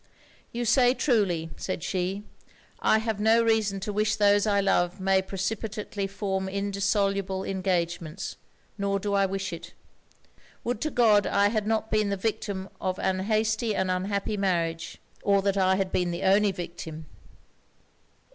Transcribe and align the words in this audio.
'You 0.51 0.65
say 0.65 0.95
truly,' 0.95 1.51
said 1.57 1.83
she. 1.83 2.23
'I 2.79 2.97
have 2.97 3.19
no 3.19 3.43
reason 3.43 3.79
to 3.81 3.93
wish 3.93 4.15
those 4.15 4.47
I 4.47 4.59
love 4.59 4.99
may 4.99 5.21
precipitately 5.21 6.07
form 6.07 6.49
indissoluble 6.49 7.43
engagements; 7.43 8.35
nor 8.79 8.97
do 8.97 9.13
I 9.13 9.27
wish 9.27 9.53
it. 9.53 9.73
Would 10.63 10.81
to 10.81 10.89
God 10.89 11.27
I 11.27 11.49
had 11.49 11.67
not 11.67 11.91
been 11.91 12.09
the 12.09 12.17
victim 12.17 12.69
of 12.81 12.97
an 12.97 13.19
hasty 13.19 13.75
and 13.75 13.91
unhappy 13.91 14.37
marriage; 14.37 14.97
or 15.21 15.43
that 15.43 15.55
I 15.55 15.75
had 15.75 15.91
been 15.91 16.09
the 16.09 16.23
only 16.23 16.51
victim. 16.51 17.05